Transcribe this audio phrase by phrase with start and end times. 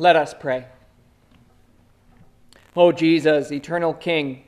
[0.00, 0.64] Let us pray.
[2.74, 4.44] O Jesus, eternal King,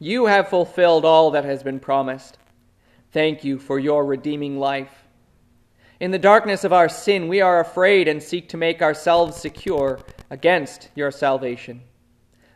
[0.00, 2.36] you have fulfilled all that has been promised.
[3.12, 5.04] Thank you for your redeeming life.
[6.00, 10.00] In the darkness of our sin, we are afraid and seek to make ourselves secure
[10.30, 11.80] against your salvation.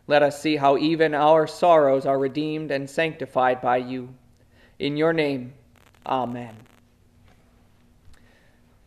[0.08, 4.12] Let us see how even our sorrows are redeemed and sanctified by you.
[4.80, 5.54] In your name,
[6.04, 6.56] Amen.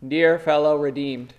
[0.06, 1.34] Dear fellow redeemed,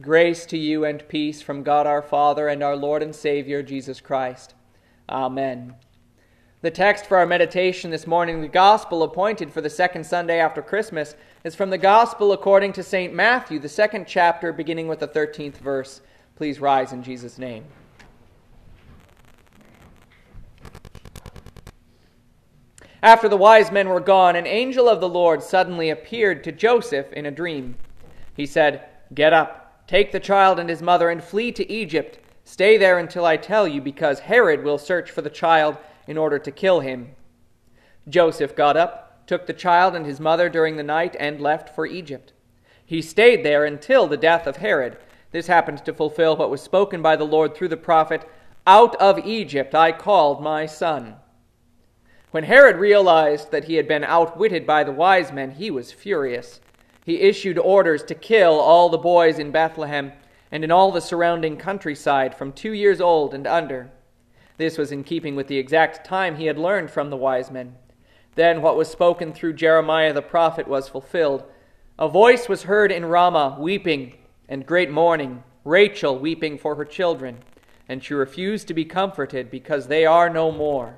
[0.00, 4.00] grace to you and peace from God our Father and our Lord and Savior, Jesus
[4.00, 4.54] Christ.
[5.08, 5.74] Amen.
[6.62, 10.62] The text for our meditation this morning, the gospel appointed for the second Sunday after
[10.62, 13.12] Christmas, is from the gospel according to St.
[13.12, 16.00] Matthew, the second chapter, beginning with the 13th verse.
[16.36, 17.64] Please rise in Jesus' name.
[23.02, 27.12] After the wise men were gone, an angel of the Lord suddenly appeared to Joseph
[27.12, 27.76] in a dream.
[28.34, 32.18] He said, Get up, take the child and his mother, and flee to Egypt.
[32.44, 35.76] Stay there until I tell you, because Herod will search for the child
[36.06, 37.10] in order to kill him.
[38.08, 41.86] Joseph got up, took the child and his mother during the night, and left for
[41.86, 42.32] Egypt.
[42.84, 44.98] He stayed there until the death of Herod.
[45.30, 48.28] This happened to fulfill what was spoken by the Lord through the prophet
[48.66, 51.16] Out of Egypt I called my son.
[52.30, 56.60] When Herod realized that he had been outwitted by the wise men, he was furious.
[57.04, 60.12] He issued orders to kill all the boys in Bethlehem
[60.50, 63.90] and in all the surrounding countryside from two years old and under.
[64.56, 67.74] This was in keeping with the exact time he had learned from the wise men.
[68.36, 71.44] Then what was spoken through Jeremiah the prophet was fulfilled.
[71.98, 74.16] A voice was heard in Ramah, weeping
[74.48, 77.38] and great mourning, Rachel weeping for her children,
[77.88, 80.96] and she refused to be comforted because they are no more.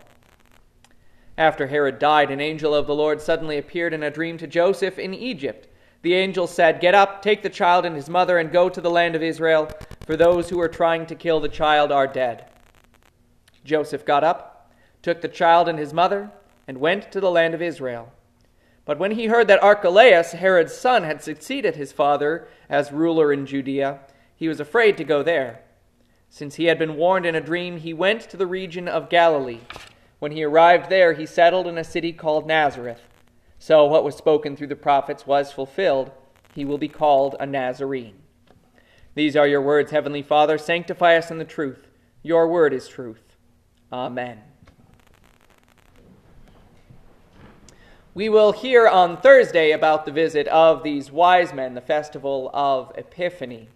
[1.37, 4.99] After Herod died, an angel of the Lord suddenly appeared in a dream to Joseph
[4.99, 5.69] in Egypt.
[6.03, 8.91] The angel said, Get up, take the child and his mother, and go to the
[8.91, 9.71] land of Israel,
[10.05, 12.47] for those who are trying to kill the child are dead.
[13.65, 14.73] Joseph got up,
[15.03, 16.31] took the child and his mother,
[16.69, 18.13] and went to the land of Israel.
[18.85, 23.45] But when he heard that Archelaus, Herod's son, had succeeded his father as ruler in
[23.45, 24.01] Judea,
[24.37, 25.61] he was afraid to go there.
[26.29, 29.61] Since he had been warned in a dream, he went to the region of Galilee.
[30.19, 33.01] When he arrived there, he settled in a city called Nazareth.
[33.59, 36.11] So what was spoken through the prophets was fulfilled.
[36.55, 38.19] He will be called a Nazarene.
[39.15, 40.59] These are your words, Heavenly Father.
[40.59, 41.89] Sanctify us in the truth.
[42.23, 43.37] Your word is truth.
[43.93, 44.41] Amen.
[48.17, 52.91] We will hear on Thursday about the visit of these wise men, the festival of
[52.97, 53.69] Epiphany.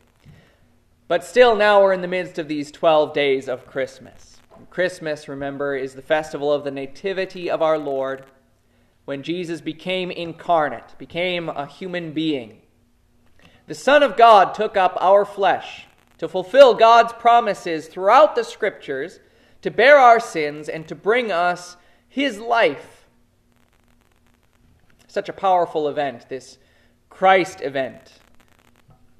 [1.09, 4.39] But still, now we're in the midst of these 12 days of Christmas.
[4.71, 8.25] Christmas, remember, is the festival of the Nativity of our Lord,
[9.05, 12.61] when Jesus became incarnate, became a human being.
[13.67, 15.87] The Son of God took up our flesh
[16.19, 19.21] to fulfill God's promises throughout the Scriptures,
[19.63, 21.77] to bear our sins, and to bring us
[22.09, 23.07] His life.
[25.07, 26.59] Such a powerful event, this
[27.09, 28.21] Christ event.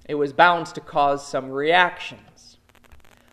[0.07, 2.59] It was bound to cause some reactions.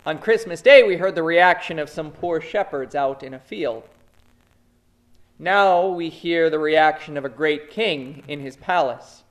[0.05, 3.83] On Christmas Day, we heard the reaction of some poor shepherds out in a field.
[5.39, 9.23] Now we hear the reaction of a great king in his palace,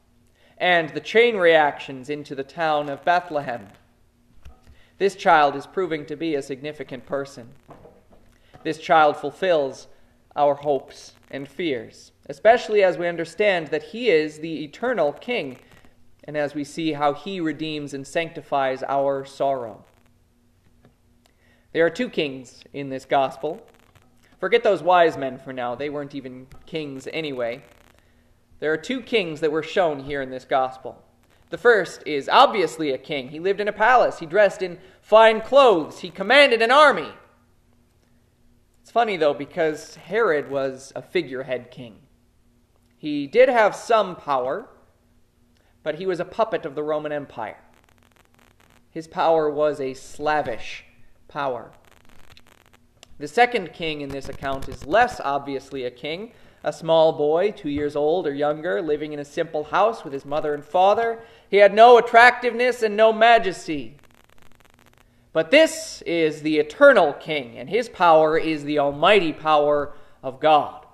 [0.56, 3.66] and the chain reactions into the town of Bethlehem.
[4.98, 7.48] This child is proving to be a significant person.
[8.62, 9.88] This child fulfills
[10.36, 15.58] our hopes and fears, especially as we understand that he is the eternal king,
[16.22, 19.84] and as we see how he redeems and sanctifies our sorrow.
[21.72, 23.66] There are two kings in this gospel.
[24.38, 27.64] Forget those wise men for now, they weren't even kings anyway.
[28.60, 31.02] There are two kings that were shown here in this gospel.
[31.50, 33.28] The first is obviously a king.
[33.28, 37.12] He lived in a palace, he dressed in fine clothes, he commanded an army.
[38.82, 42.00] It's funny though, because Herod was a figurehead king.
[42.96, 44.68] He did have some power,
[45.82, 47.58] but he was a puppet of the Roman Empire.
[48.90, 50.84] His power was a slavish
[51.28, 51.70] power.
[53.18, 56.32] The second king in this account is less obviously a king,
[56.62, 60.26] a small boy, two years old or younger, living in a simple house with his
[60.26, 61.20] mother and father.
[61.48, 63.96] He had no attractiveness and no majesty.
[65.32, 70.84] But this is the eternal king, and his power is the almighty power of God.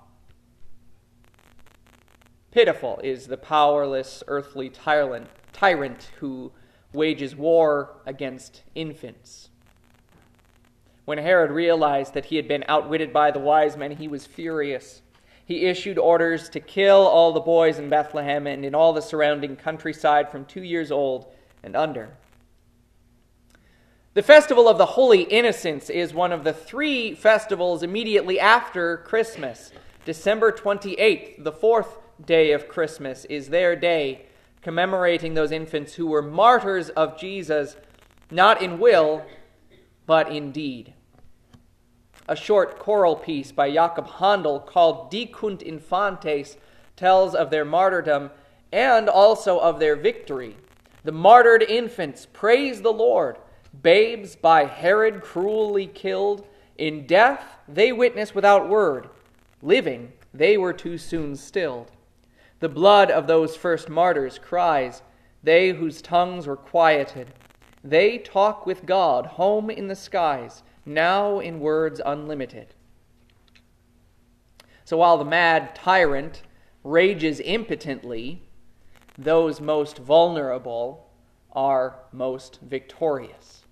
[2.51, 6.51] Pitiful is the powerless earthly tyrant, tyrant who
[6.93, 9.49] wages war against infants.
[11.05, 15.01] When Herod realized that he had been outwitted by the wise men, he was furious.
[15.45, 19.57] He issued orders to kill all the boys in Bethlehem and in all the surrounding
[19.57, 21.27] countryside from two years old
[21.61, 22.17] and under.
[24.13, 29.71] The festival of the Holy Innocents is one of the three festivals immediately after Christmas.
[30.05, 34.27] December 28th, the fourth day of Christmas, is their day
[34.61, 37.75] commemorating those infants who were martyrs of Jesus,
[38.31, 39.25] not in will,
[40.05, 40.93] but indeed.
[42.27, 46.57] A short choral piece by Jakob Handl called Dicunt Infantes
[46.95, 48.31] tells of their martyrdom
[48.71, 50.55] and also of their victory.
[51.03, 53.37] The martyred infants praise the Lord
[53.81, 56.45] babes by Herod cruelly killed.
[56.77, 59.09] In death they witness without word.
[59.61, 61.91] Living they were too soon stilled.
[62.59, 65.01] The blood of those first martyrs cries,
[65.43, 67.33] they whose tongues were quieted.
[67.83, 72.67] They talk with God, home in the skies, now in words unlimited.
[74.85, 76.43] So while the mad tyrant
[76.83, 78.41] rages impotently,
[79.17, 81.09] those most vulnerable
[81.51, 83.63] are most victorious.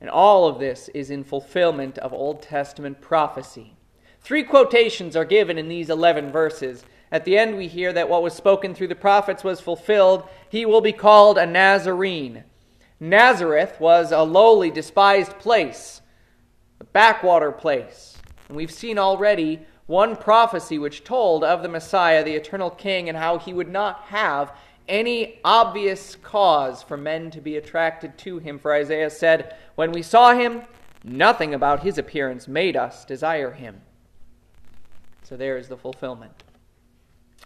[0.00, 3.74] And all of this is in fulfillment of Old Testament prophecy.
[4.20, 6.84] Three quotations are given in these 11 verses.
[7.14, 10.28] At the end, we hear that what was spoken through the prophets was fulfilled.
[10.48, 12.42] He will be called a Nazarene.
[12.98, 16.00] Nazareth was a lowly, despised place,
[16.80, 18.16] a backwater place.
[18.48, 23.16] And we've seen already one prophecy which told of the Messiah, the eternal King, and
[23.16, 24.52] how he would not have
[24.88, 28.58] any obvious cause for men to be attracted to him.
[28.58, 30.62] For Isaiah said, When we saw him,
[31.04, 33.82] nothing about his appearance made us desire him.
[35.22, 36.43] So there is the fulfillment.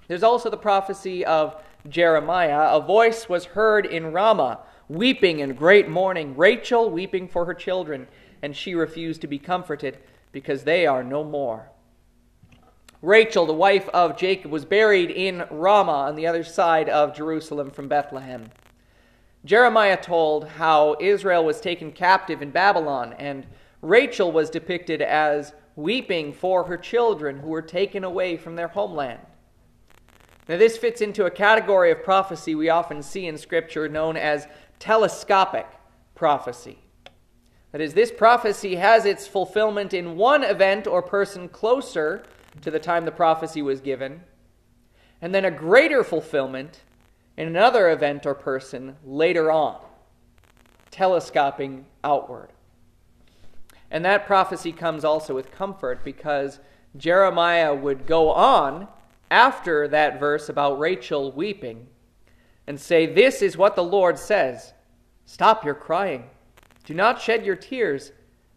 [0.09, 2.71] There's also the prophecy of Jeremiah.
[2.77, 8.09] A voice was heard in Ramah, weeping in great mourning, Rachel weeping for her children,
[8.43, 9.99] and she refused to be comforted
[10.33, 11.71] because they are no more.
[13.03, 17.71] Rachel, the wife of Jacob, was buried in Ramah on the other side of Jerusalem
[17.71, 18.51] from Bethlehem.
[19.45, 23.47] Jeremiah told how Israel was taken captive in Babylon, and
[23.83, 29.21] Rachel was depicted as weeping for her children who were taken away from their homeland.
[30.49, 34.47] Now, this fits into a category of prophecy we often see in Scripture known as
[34.79, 35.67] telescopic
[36.15, 36.79] prophecy.
[37.73, 42.23] That is, this prophecy has its fulfillment in one event or person closer
[42.63, 44.23] to the time the prophecy was given,
[45.21, 46.81] and then a greater fulfillment
[47.37, 49.79] in another event or person later on,
[50.91, 52.49] telescoping outward.
[53.91, 56.59] And that prophecy comes also with comfort because
[56.97, 58.89] Jeremiah would go on
[59.31, 61.87] after that verse about Rachel weeping
[62.67, 64.73] and say, This is what the Lord says
[65.27, 66.25] Stop your crying.
[66.85, 68.13] Do not shed your tears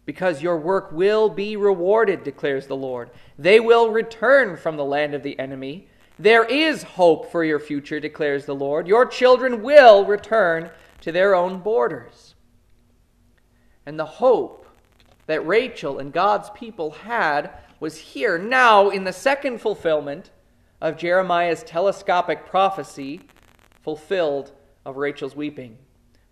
[0.06, 3.10] because your work will be rewarded, declares the Lord.
[3.38, 5.88] They will return from the land of the enemy.
[6.18, 8.88] There is hope for your future, declares the Lord.
[8.88, 10.70] Your children will return
[11.02, 12.34] to their own borders.
[13.86, 14.66] And the hope
[15.26, 20.30] that Rachel and God's people had was here now in the second fulfillment
[20.82, 23.22] of Jeremiah's telescopic prophecy,
[23.80, 24.52] fulfilled
[24.84, 25.78] of Rachel's weeping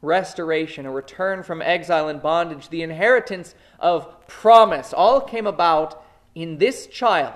[0.03, 6.03] restoration, a return from exile and bondage, the inheritance of promise, all came about
[6.35, 7.35] in this child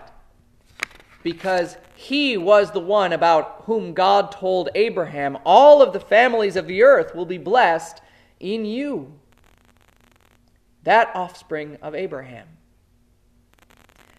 [1.23, 6.67] because he was the one about whom God told Abraham, All of the families of
[6.67, 8.01] the earth will be blessed
[8.41, 9.13] in you.
[10.83, 12.47] That offspring of Abraham.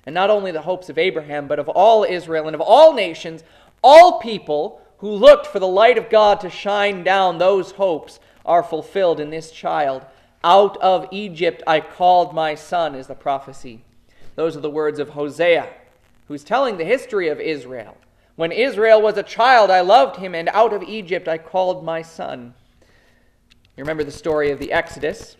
[0.05, 3.43] And not only the hopes of Abraham, but of all Israel and of all nations,
[3.83, 8.63] all people who looked for the light of God to shine down those hopes are
[8.63, 10.05] fulfilled in this child.
[10.43, 13.83] Out of Egypt I called my son, is the prophecy.
[14.35, 15.69] Those are the words of Hosea,
[16.27, 17.97] who's telling the history of Israel.
[18.35, 22.01] When Israel was a child, I loved him, and out of Egypt I called my
[22.01, 22.53] son.
[23.77, 25.38] You remember the story of the Exodus,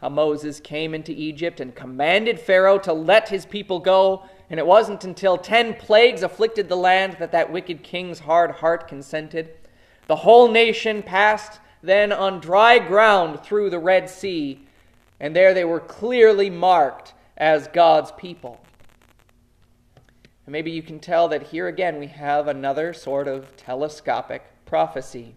[0.00, 4.66] how Moses came into Egypt and commanded Pharaoh to let his people go, and it
[4.66, 9.56] wasn't until ten plagues afflicted the land that that wicked king's hard heart consented.
[10.06, 14.66] The whole nation passed then on dry ground through the Red Sea,
[15.18, 18.60] and there they were clearly marked as God's people.
[20.44, 25.34] And maybe you can tell that here again we have another sort of telescopic prophecy.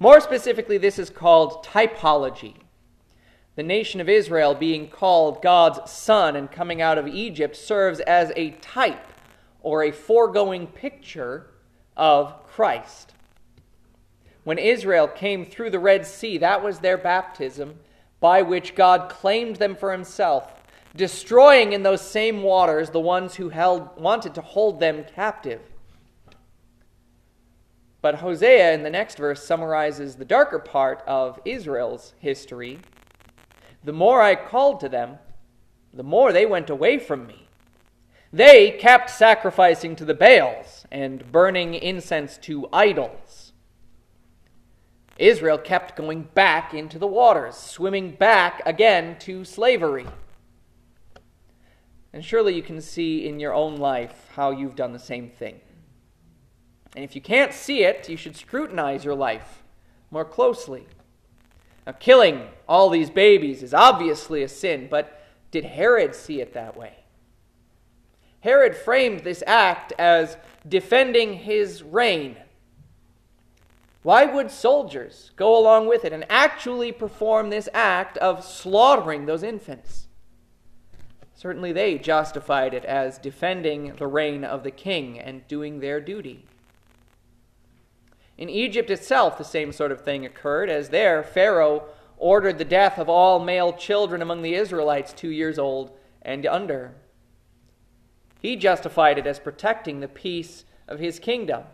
[0.00, 2.56] More specifically, this is called typology.
[3.56, 8.32] The nation of Israel, being called God's son and coming out of Egypt, serves as
[8.34, 9.12] a type
[9.62, 11.50] or a foregoing picture
[11.96, 13.12] of Christ.
[14.42, 17.78] When Israel came through the Red Sea, that was their baptism
[18.20, 20.52] by which God claimed them for himself,
[20.96, 25.60] destroying in those same waters the ones who held, wanted to hold them captive.
[28.02, 32.80] But Hosea in the next verse summarizes the darker part of Israel's history.
[33.84, 35.18] The more I called to them,
[35.92, 37.48] the more they went away from me.
[38.32, 43.52] They kept sacrificing to the Baals and burning incense to idols.
[45.18, 50.06] Israel kept going back into the waters, swimming back again to slavery.
[52.12, 55.60] And surely you can see in your own life how you've done the same thing.
[56.96, 59.62] And if you can't see it, you should scrutinize your life
[60.10, 60.86] more closely.
[61.86, 66.76] Now, killing all these babies is obviously a sin, but did Herod see it that
[66.76, 66.94] way?
[68.40, 70.36] Herod framed this act as
[70.68, 72.36] defending his reign.
[74.02, 79.42] Why would soldiers go along with it and actually perform this act of slaughtering those
[79.42, 80.08] infants?
[81.34, 86.44] Certainly they justified it as defending the reign of the king and doing their duty.
[88.36, 91.84] In Egypt itself, the same sort of thing occurred, as there Pharaoh
[92.16, 96.94] ordered the death of all male children among the Israelites two years old and under.
[98.40, 101.64] He justified it as protecting the peace of his kingdom.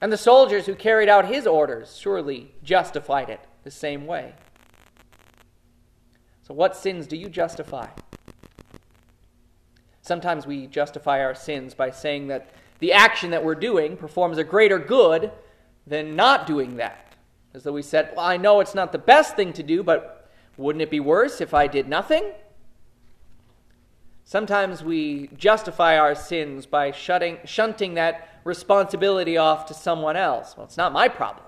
[0.00, 4.34] And the soldiers who carried out his orders surely justified it the same way.
[6.42, 7.88] So, what sins do you justify?
[10.02, 14.44] Sometimes we justify our sins by saying that the action that we're doing performs a
[14.44, 15.32] greater good
[15.86, 17.14] than not doing that.
[17.54, 20.30] As though we said, Well, I know it's not the best thing to do, but
[20.56, 22.32] wouldn't it be worse if I did nothing?
[24.24, 30.56] Sometimes we justify our sins by shutting, shunting that responsibility off to someone else.
[30.56, 31.46] Well, it's not my problem.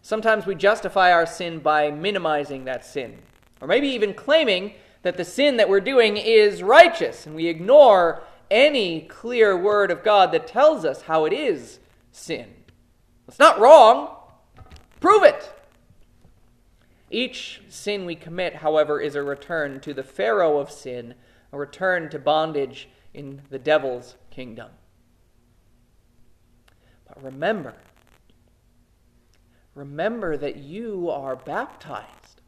[0.00, 3.18] Sometimes we justify our sin by minimizing that sin,
[3.60, 4.72] or maybe even claiming
[5.02, 10.04] that the sin that we're doing is righteous, and we ignore any clear word of
[10.04, 11.78] God that tells us how it is
[12.12, 12.46] sin.
[13.26, 14.16] It's not wrong.
[15.00, 15.52] Prove it.
[17.10, 21.14] Each sin we commit, however, is a return to the Pharaoh of sin,
[21.52, 24.70] a return to bondage in the devil's kingdom.
[27.06, 27.74] But remember,
[29.74, 32.42] remember that you are baptized.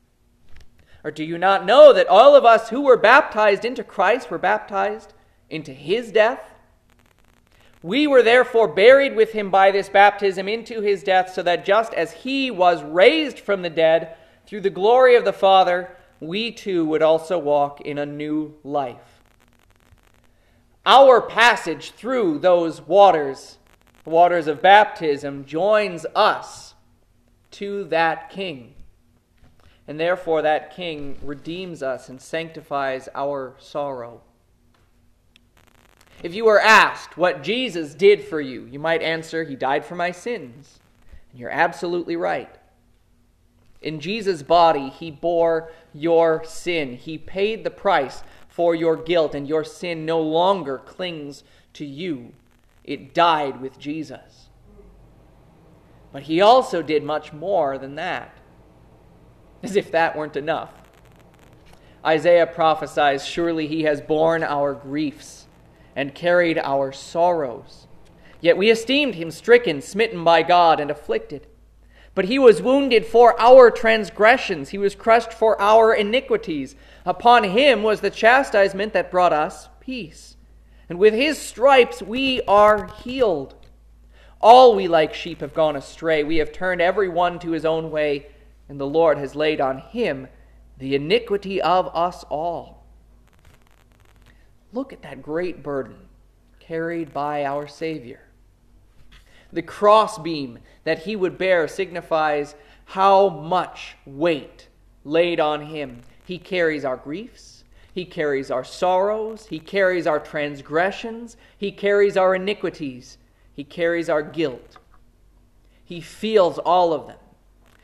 [1.02, 4.38] Or do you not know that all of us who were baptized into Christ were
[4.38, 5.14] baptized
[5.50, 6.54] into his death?
[7.82, 11.94] We were therefore buried with him by this baptism into his death, so that just
[11.94, 14.16] as he was raised from the dead
[14.46, 19.22] through the glory of the Father, we too would also walk in a new life.
[20.84, 23.58] Our passage through those waters,
[24.04, 26.74] the waters of baptism, joins us
[27.52, 28.74] to that King.
[29.88, 34.20] And therefore, that King redeems us and sanctifies our sorrow.
[36.22, 39.94] If you were asked what Jesus did for you, you might answer, He died for
[39.94, 40.78] my sins.
[41.30, 42.54] And you're absolutely right.
[43.80, 46.96] In Jesus' body, He bore your sin.
[46.96, 51.42] He paid the price for your guilt, and your sin no longer clings
[51.74, 52.32] to you.
[52.84, 54.48] It died with Jesus.
[56.12, 58.36] But He also did much more than that,
[59.62, 60.72] as if that weren't enough.
[62.04, 65.39] Isaiah prophesies, Surely He has borne our griefs
[65.94, 67.86] and carried our sorrows.
[68.40, 71.46] Yet we esteemed him stricken, smitten by God, and afflicted.
[72.14, 76.74] But he was wounded for our transgressions, he was crushed for our iniquities.
[77.04, 80.36] Upon him was the chastisement that brought us peace.
[80.88, 83.54] And with his stripes we are healed.
[84.40, 86.24] All we like sheep have gone astray.
[86.24, 88.26] We have turned every one to his own way,
[88.68, 90.28] and the Lord has laid on him
[90.78, 92.79] the iniquity of us all.
[94.72, 95.96] Look at that great burden
[96.58, 98.20] carried by our Savior.
[99.52, 104.68] The crossbeam that he would bear signifies how much weight
[105.04, 106.02] laid on him.
[106.24, 112.36] He carries our griefs, he carries our sorrows, he carries our transgressions, he carries our
[112.36, 113.18] iniquities,
[113.52, 114.76] he carries our guilt.
[115.84, 117.18] He feels all of them.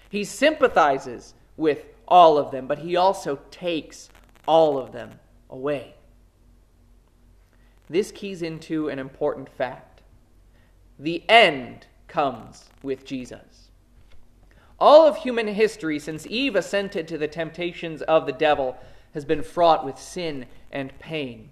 [0.09, 4.09] He sympathizes with all of them, but he also takes
[4.47, 5.19] all of them
[5.51, 5.95] away.
[7.89, 10.03] This keys into an important fact.
[10.99, 13.71] The end comes with Jesus.
[14.79, 18.77] All of human history, since Eve assented to the temptations of the devil,
[19.15, 21.51] has been fraught with sin and pain.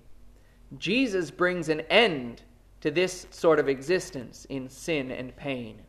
[0.79, 2.43] Jesus brings an end
[2.81, 5.81] to this sort of existence in sin and pain,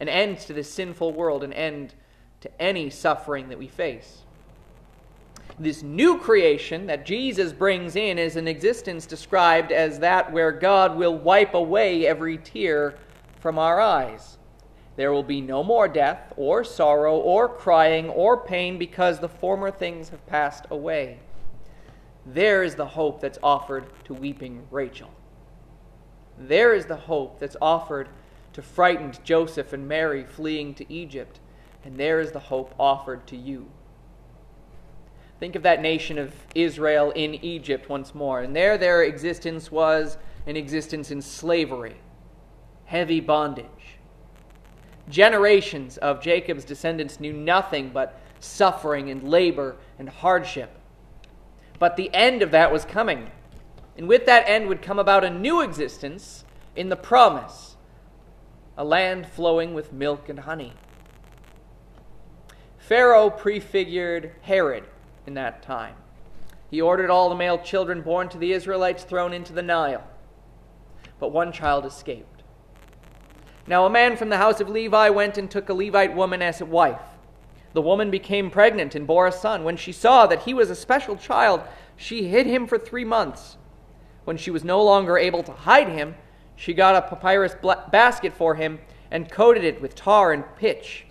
[0.00, 1.94] an end to this sinful world, an end
[2.40, 4.23] to any suffering that we face.
[5.58, 10.96] This new creation that Jesus brings in is an existence described as that where God
[10.96, 12.96] will wipe away every tear
[13.38, 14.36] from our eyes.
[14.96, 19.70] There will be no more death, or sorrow, or crying, or pain, because the former
[19.70, 21.18] things have passed away.
[22.26, 25.10] There is the hope that's offered to weeping Rachel.
[26.38, 28.08] There is the hope that's offered
[28.54, 31.38] to frightened Joseph and Mary fleeing to Egypt.
[31.84, 33.68] And there is the hope offered to you.
[35.44, 38.40] Think of that nation of Israel in Egypt once more.
[38.40, 41.96] And there, their existence was an existence in slavery,
[42.86, 43.98] heavy bondage.
[45.10, 50.70] Generations of Jacob's descendants knew nothing but suffering and labor and hardship.
[51.78, 53.30] But the end of that was coming.
[53.98, 57.76] And with that end would come about a new existence in the promise
[58.78, 60.72] a land flowing with milk and honey.
[62.78, 64.84] Pharaoh prefigured Herod
[65.26, 65.94] in that time.
[66.70, 70.02] He ordered all the male children born to the Israelites thrown into the Nile.
[71.20, 72.42] But one child escaped.
[73.66, 76.60] Now, a man from the house of Levi went and took a Levite woman as
[76.60, 77.00] a wife.
[77.72, 79.64] The woman became pregnant and bore a son.
[79.64, 81.62] When she saw that he was a special child,
[81.96, 83.56] she hid him for three months.
[84.24, 86.14] When she was no longer able to hide him,
[86.56, 87.56] she got a papyrus
[87.90, 91.06] basket for him and coated it with tar and pitch.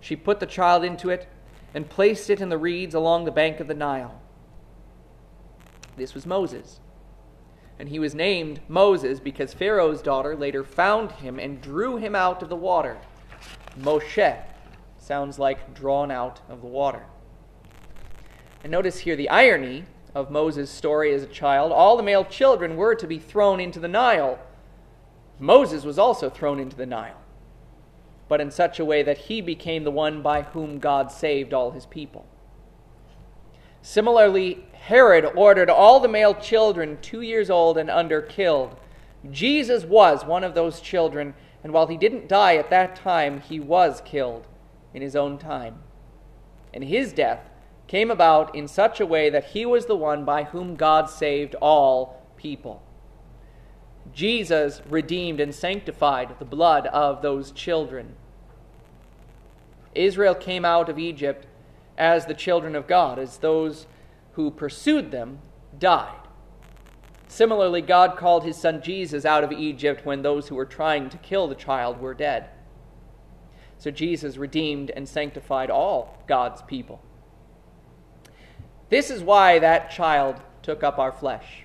[0.00, 1.28] She put the child into it
[1.74, 4.20] and placed it in the reeds along the bank of the Nile.
[5.96, 6.80] This was Moses.
[7.78, 12.42] And he was named Moses because Pharaoh's daughter later found him and drew him out
[12.42, 12.98] of the water.
[13.78, 14.44] Moshe
[14.96, 17.04] sounds like drawn out of the water.
[18.62, 22.76] And notice here the irony of Moses' story as a child, all the male children
[22.76, 24.38] were to be thrown into the Nile.
[25.38, 27.20] Moses was also thrown into the Nile,
[28.28, 31.70] but in such a way that he became the one by whom God saved all
[31.70, 32.26] his people.
[33.82, 38.76] Similarly, Herod ordered all the male children two years old and under killed.
[39.30, 43.60] Jesus was one of those children, and while he didn't die at that time, he
[43.60, 44.46] was killed
[44.94, 45.82] in his own time.
[46.72, 47.50] And his death
[47.86, 51.54] came about in such a way that he was the one by whom God saved
[51.56, 52.82] all people.
[54.12, 58.14] Jesus redeemed and sanctified the blood of those children.
[59.94, 61.46] Israel came out of Egypt
[61.96, 63.86] as the children of God, as those
[64.32, 65.38] who pursued them
[65.78, 66.20] died.
[67.28, 71.18] Similarly, God called his son Jesus out of Egypt when those who were trying to
[71.18, 72.48] kill the child were dead.
[73.78, 77.02] So Jesus redeemed and sanctified all God's people.
[78.88, 81.64] This is why that child took up our flesh,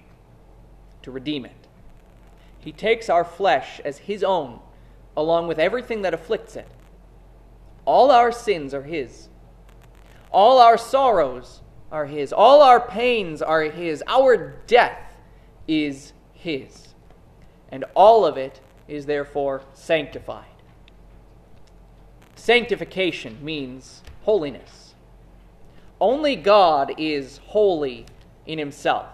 [1.03, 1.58] to redeem it.
[2.59, 4.59] He takes our flesh as his own,
[5.15, 6.67] along with everything that afflicts it.
[7.85, 9.29] All our sins are his.
[10.31, 12.31] All our sorrows are his.
[12.31, 14.03] All our pains are his.
[14.07, 15.17] Our death
[15.67, 16.89] is his.
[17.71, 20.45] And all of it is therefore sanctified.
[22.35, 24.93] Sanctification means holiness.
[26.01, 28.05] Only God is holy
[28.45, 29.07] in himself,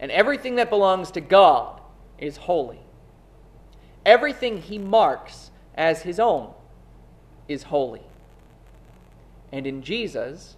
[0.00, 1.75] and everything that belongs to God
[2.18, 2.80] is holy.
[4.04, 6.52] Everything he marks as his own
[7.48, 8.02] is holy.
[9.52, 10.56] And in Jesus,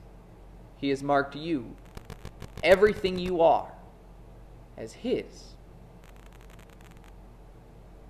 [0.76, 1.74] he has marked you,
[2.62, 3.72] everything you are,
[4.76, 5.54] as his.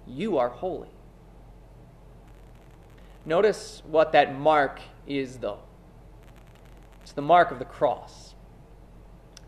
[0.06, 0.88] You are holy.
[3.24, 5.60] Notice what that mark is, though.
[7.02, 8.34] It's the mark of the cross.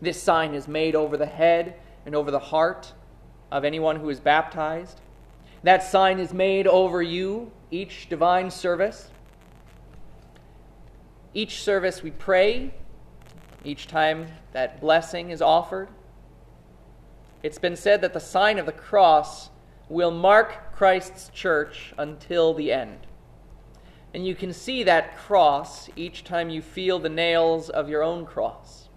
[0.01, 2.93] This sign is made over the head and over the heart
[3.51, 5.01] of anyone who is baptized.
[5.63, 9.09] That sign is made over you each divine service.
[11.33, 12.73] Each service we pray,
[13.63, 15.89] each time that blessing is offered.
[17.43, 19.49] It's been said that the sign of the cross
[19.89, 23.07] will mark Christ's church until the end.
[24.13, 28.25] And you can see that cross each time you feel the nails of your own
[28.25, 28.89] cross.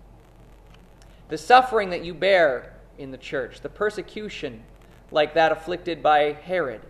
[1.29, 4.63] The suffering that you bear in the church, the persecution
[5.11, 6.81] like that afflicted by Herod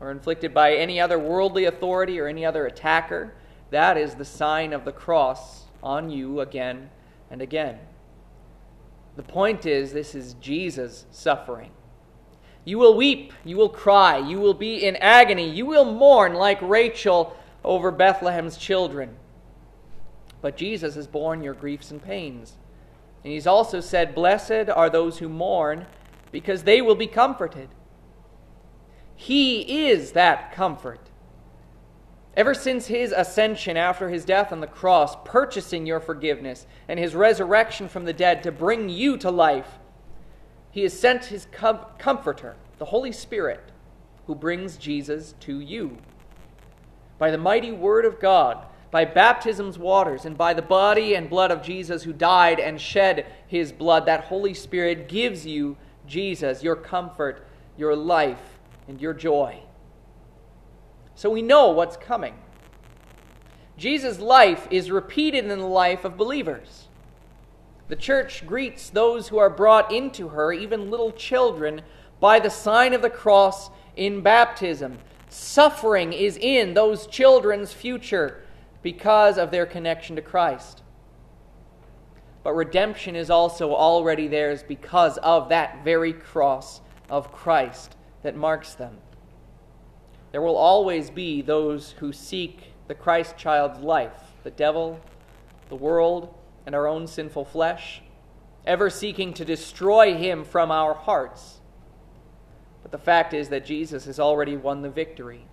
[0.00, 3.32] or inflicted by any other worldly authority or any other attacker,
[3.70, 6.90] that is the sign of the cross on you again
[7.30, 7.78] and again.
[9.16, 11.70] The point is, this is Jesus' suffering.
[12.64, 16.60] You will weep, you will cry, you will be in agony, you will mourn like
[16.60, 19.16] Rachel over Bethlehem's children.
[20.42, 22.54] But Jesus has borne your griefs and pains.
[23.26, 25.86] And he's also said, Blessed are those who mourn,
[26.30, 27.70] because they will be comforted.
[29.16, 31.10] He is that comfort.
[32.36, 37.16] Ever since his ascension after his death on the cross, purchasing your forgiveness, and his
[37.16, 39.80] resurrection from the dead to bring you to life,
[40.70, 43.72] he has sent his com- comforter, the Holy Spirit,
[44.28, 45.98] who brings Jesus to you.
[47.18, 51.50] By the mighty word of God, by baptism's waters, and by the body and blood
[51.50, 56.76] of Jesus who died and shed his blood, that Holy Spirit gives you Jesus, your
[56.76, 57.46] comfort,
[57.76, 59.60] your life, and your joy.
[61.14, 62.34] So we know what's coming.
[63.76, 66.88] Jesus' life is repeated in the life of believers.
[67.88, 71.82] The church greets those who are brought into her, even little children,
[72.20, 74.98] by the sign of the cross in baptism.
[75.28, 78.42] Suffering is in those children's future
[78.86, 80.84] because of their connection to Christ.
[82.44, 88.74] But redemption is also already theirs because of that very cross of Christ that marks
[88.74, 88.98] them.
[90.30, 95.00] There will always be those who seek the Christ child's life the devil,
[95.68, 96.32] the world,
[96.64, 98.02] and our own sinful flesh,
[98.64, 101.60] ever seeking to destroy him from our hearts.
[102.84, 105.45] But the fact is that Jesus has already won the victory.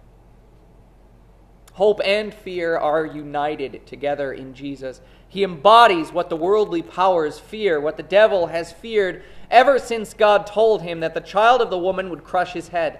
[1.73, 5.01] Hope and fear are united together in Jesus.
[5.27, 10.47] He embodies what the worldly powers fear, what the devil has feared ever since God
[10.47, 12.99] told him that the child of the woman would crush his head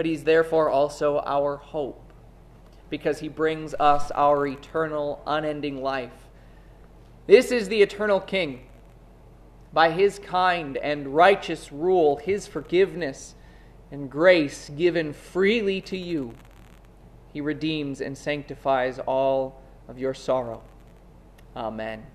[0.00, 2.12] but he's therefore also our hope
[2.88, 6.28] because he brings us our eternal, unending life.
[7.26, 8.66] This is the eternal King.
[9.74, 13.34] By his kind and righteous rule, his forgiveness
[13.92, 16.34] and grace given freely to you,
[17.32, 20.62] he redeems and sanctifies all of your sorrow.
[21.56, 22.06] Amen.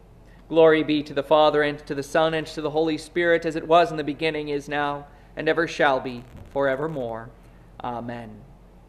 [0.47, 3.55] Glory be to the Father, and to the Son, and to the Holy Spirit, as
[3.55, 7.29] it was in the beginning, is now, and ever shall be, forevermore.
[7.83, 8.41] Amen.